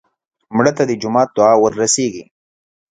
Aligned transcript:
مړه 0.55 0.71
ته 0.77 0.83
د 0.89 0.91
جومات 1.01 1.29
دعا 1.37 1.53
ورسېږي 1.59 2.23